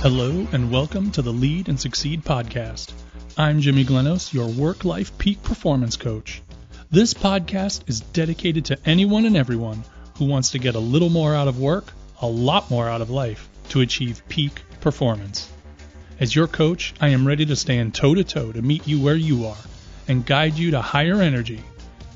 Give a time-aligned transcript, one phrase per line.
[0.00, 2.92] Hello, and welcome to the Lead and Succeed podcast.
[3.36, 6.40] I'm Jimmy Glenos, your work life peak performance coach.
[6.92, 9.82] This podcast is dedicated to anyone and everyone
[10.18, 13.10] who wants to get a little more out of work, a lot more out of
[13.10, 15.50] life, to achieve peak performance.
[16.20, 19.16] As your coach, I am ready to stand toe to toe to meet you where
[19.16, 19.56] you are
[20.06, 21.60] and guide you to higher energy,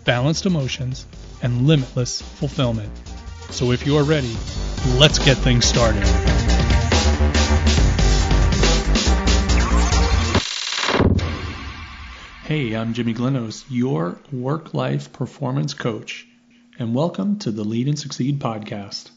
[0.04, 1.04] balanced emotions,
[1.42, 2.90] and limitless fulfillment.
[3.50, 4.34] So if you are ready,
[4.98, 6.04] let's get things started.
[12.44, 16.26] Hey, I'm Jimmy Glenos, your work life performance coach,
[16.78, 19.10] and welcome to the Lead and Succeed podcast.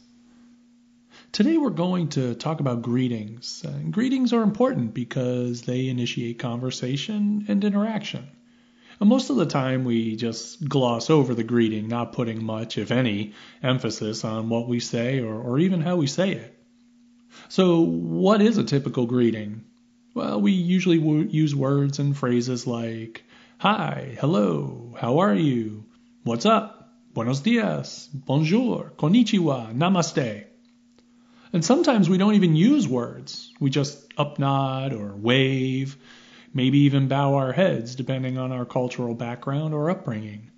[1.31, 3.63] Today we're going to talk about greetings.
[3.63, 8.27] And greetings are important because they initiate conversation and interaction.
[8.99, 12.91] And most of the time we just gloss over the greeting, not putting much, if
[12.91, 16.55] any, emphasis on what we say or, or even how we say it.
[17.47, 19.63] So, what is a typical greeting?
[20.13, 20.97] Well, we usually
[21.29, 23.23] use words and phrases like
[23.59, 25.85] hi, hello, how are you,
[26.23, 30.45] what's up, buenos dias, bonjour, konnichiwa, namaste.
[31.51, 33.53] And sometimes we don't even use words.
[33.59, 35.97] We just up nod or wave,
[36.53, 40.51] maybe even bow our heads depending on our cultural background or upbringing.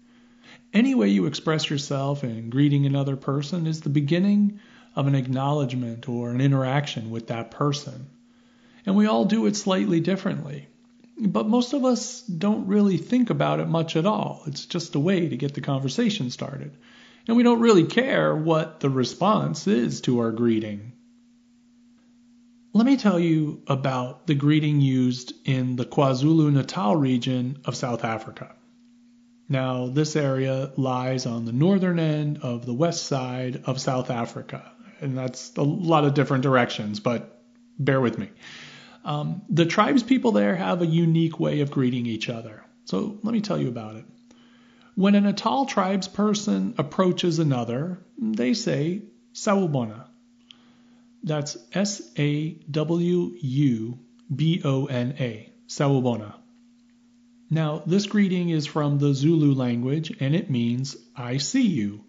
[0.73, 4.59] Any way you express yourself in greeting another person is the beginning
[4.95, 8.07] of an acknowledgement or an interaction with that person
[8.85, 10.67] and we all do it slightly differently.
[11.17, 14.43] But most of us don't really think about it much at all.
[14.47, 16.71] It's just a way to get the conversation started.
[17.27, 20.93] And we don't really care what the response is to our greeting.
[22.73, 28.05] Let me tell you about the greeting used in the KwaZulu Natal region of South
[28.05, 28.55] Africa.
[29.49, 34.71] Now, this area lies on the northern end of the west side of South Africa,
[35.01, 37.41] and that's a lot of different directions, but
[37.77, 38.29] bear with me.
[39.03, 42.63] Um, the tribes people there have a unique way of greeting each other.
[42.85, 44.05] So let me tell you about it.
[44.95, 49.01] When a Natal tribes person approaches another, they say
[49.33, 50.05] Sawubona.
[51.23, 53.99] That's S A W U
[54.33, 55.49] B O N A.
[55.67, 56.33] Sawubona.
[57.49, 62.03] Now, this greeting is from the Zulu language and it means I see you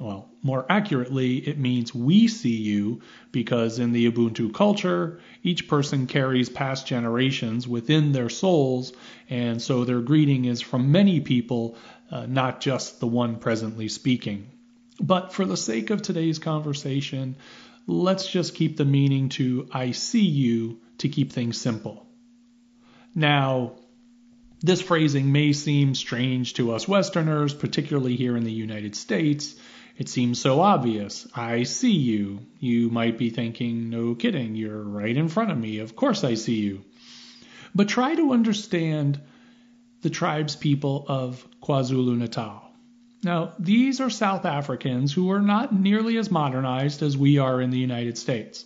[0.00, 3.02] well, more accurately, it means we see you
[3.32, 8.94] because in the Ubuntu culture, each person carries past generations within their souls,
[9.28, 11.76] and so their greeting is from many people,
[12.10, 14.46] uh, not just the one presently speaking.
[14.98, 17.36] But for the sake of today's conversation,
[17.86, 22.06] let's just keep the meaning to I see you to keep things simple.
[23.14, 23.72] Now,
[24.60, 29.56] this phrasing may seem strange to us Westerners, particularly here in the United States.
[29.96, 31.26] It seems so obvious.
[31.34, 32.40] I see you.
[32.58, 35.78] You might be thinking, no kidding, you're right in front of me.
[35.78, 36.84] Of course I see you.
[37.74, 39.20] But try to understand
[40.02, 42.69] the tribes people of KwaZulu Natal.
[43.22, 47.70] Now, these are South Africans who are not nearly as modernized as we are in
[47.70, 48.64] the United States.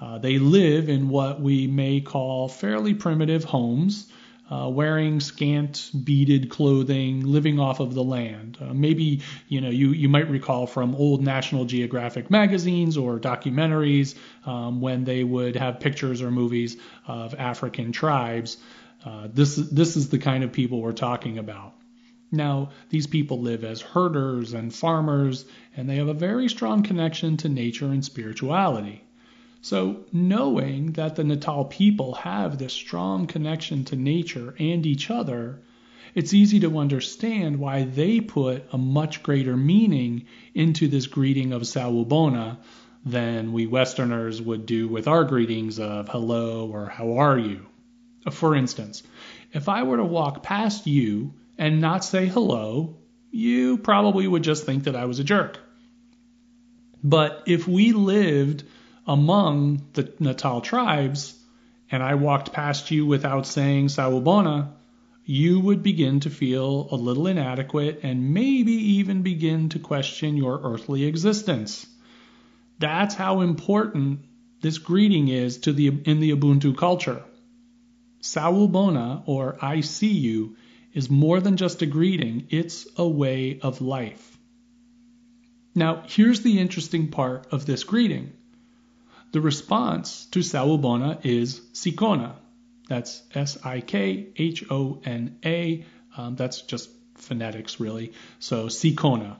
[0.00, 4.10] Uh, they live in what we may call fairly primitive homes
[4.52, 8.58] uh, wearing scant beaded clothing, living off of the land.
[8.60, 14.14] Uh, maybe you know you you might recall from old National Geographic magazines or documentaries
[14.44, 16.76] um, when they would have pictures or movies
[17.06, 18.58] of African tribes.
[19.06, 21.72] Uh, this this is the kind of people we're talking about.
[22.34, 25.44] Now, these people live as herders and farmers,
[25.76, 29.04] and they have a very strong connection to nature and spirituality.
[29.60, 35.60] So, knowing that the Natal people have this strong connection to nature and each other,
[36.14, 41.62] it's easy to understand why they put a much greater meaning into this greeting of
[41.62, 42.56] Sawubona
[43.04, 47.66] than we Westerners would do with our greetings of hello or how are you.
[48.30, 49.02] For instance,
[49.52, 52.96] if I were to walk past you and not say hello,
[53.30, 55.60] you probably would just think that I was a jerk.
[57.04, 58.64] But if we lived
[59.06, 61.38] among the Natal tribes,
[61.88, 64.72] and I walked past you without saying Sawubona,
[65.24, 70.60] you would begin to feel a little inadequate and maybe even begin to question your
[70.64, 71.86] earthly existence.
[72.80, 74.18] That's how important
[74.62, 77.22] this greeting is to the in the Ubuntu culture.
[78.20, 80.56] Sawubona or I see you
[80.92, 84.38] is more than just a greeting, it's a way of life.
[85.74, 88.32] Now, here's the interesting part of this greeting.
[89.32, 92.34] The response to Sawubona is Sikhona.
[92.88, 95.84] That's S I K H O N A.
[96.14, 98.12] Um, that's just phonetics, really.
[98.38, 99.36] So Sikhona.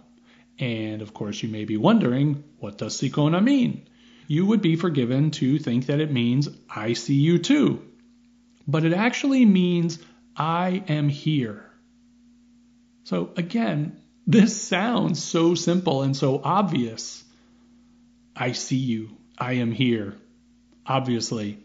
[0.59, 3.87] And of course, you may be wondering, what does Sikhona mean?
[4.27, 7.83] You would be forgiven to think that it means I see you too.
[8.67, 9.99] But it actually means
[10.37, 11.71] I am here.
[13.05, 17.25] So again, this sounds so simple and so obvious.
[18.35, 19.17] I see you.
[19.37, 20.15] I am here.
[20.87, 21.59] Obviously.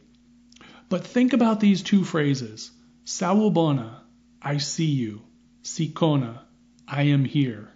[0.89, 2.71] But think about these two phrases.
[3.05, 3.99] Sawubona,
[4.41, 5.21] I see you.
[5.63, 6.39] Sikhona,
[6.87, 7.71] I am here.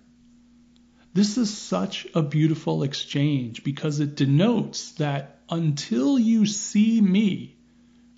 [1.14, 7.58] This is such a beautiful exchange because it denotes that until you see me,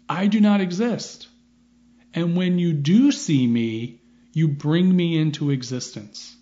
[0.08, 1.28] I do not exist.
[2.14, 4.02] And when you do see me,
[4.34, 6.36] you bring me into existence.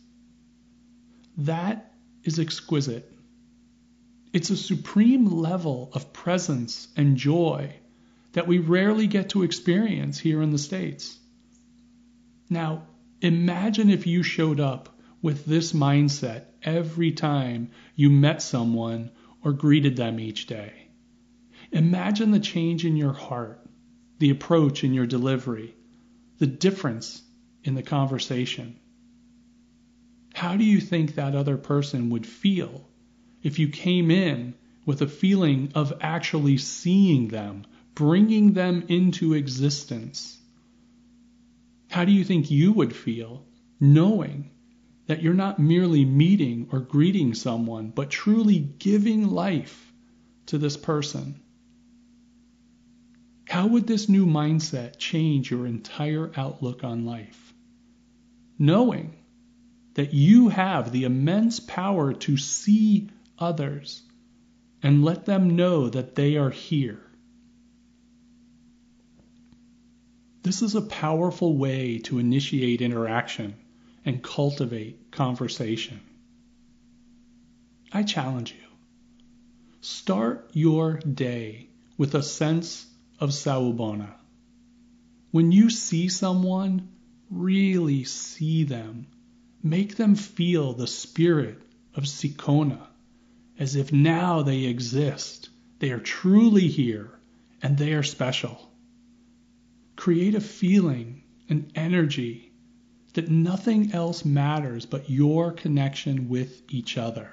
[1.37, 3.11] That is exquisite.
[4.33, 7.73] It's a supreme level of presence and joy
[8.33, 11.17] that we rarely get to experience here in the States.
[12.49, 12.83] Now,
[13.21, 19.11] imagine if you showed up with this mindset every time you met someone
[19.43, 20.73] or greeted them each day.
[21.71, 23.60] Imagine the change in your heart,
[24.21, 25.73] the approach in your delivery,
[26.37, 27.23] the difference
[27.63, 28.79] in the conversation.
[30.35, 32.87] How do you think that other person would feel
[33.41, 34.53] if you came in
[34.85, 37.65] with a feeling of actually seeing them,
[37.95, 40.39] bringing them into existence?
[41.89, 43.43] How do you think you would feel
[43.79, 44.51] knowing
[45.07, 49.91] that you're not merely meeting or greeting someone, but truly giving life
[50.45, 51.41] to this person?
[53.51, 57.53] How would this new mindset change your entire outlook on life?
[58.57, 59.13] Knowing
[59.95, 64.03] that you have the immense power to see others
[64.81, 67.01] and let them know that they are here.
[70.43, 73.55] This is a powerful way to initiate interaction
[74.05, 75.99] and cultivate conversation.
[77.91, 78.67] I challenge you.
[79.81, 81.67] Start your day
[81.97, 82.85] with a sense
[83.21, 84.15] of Sawubona.
[85.29, 86.89] When you see someone,
[87.29, 89.05] really see them.
[89.63, 91.61] Make them feel the spirit
[91.93, 92.81] of Sikhona,
[93.59, 95.49] as if now they exist.
[95.77, 97.11] They are truly here
[97.61, 98.71] and they are special.
[99.95, 102.51] Create a feeling, an energy
[103.13, 107.29] that nothing else matters but your connection with each other.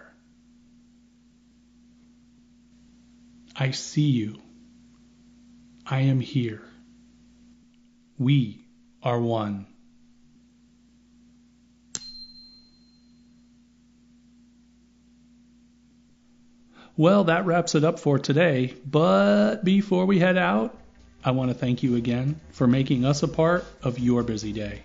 [3.57, 4.39] I see you.
[5.91, 6.63] I am here.
[8.19, 8.65] We
[9.03, 9.67] are one.
[16.97, 18.75] Well, that wraps it up for today.
[18.85, 20.77] But before we head out,
[21.25, 24.83] I want to thank you again for making us a part of your busy day.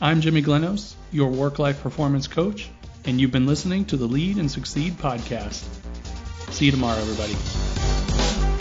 [0.00, 2.68] I'm Jimmy Glenos, your work life performance coach,
[3.04, 5.64] and you've been listening to the Lead and Succeed podcast.
[6.52, 8.51] See you tomorrow, everybody.